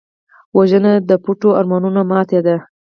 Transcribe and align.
وژنه 0.57 0.91
د 1.09 1.11
پټو 1.23 1.49
ارمانونو 1.59 2.01
ماتې 2.11 2.39
ده 2.45 2.55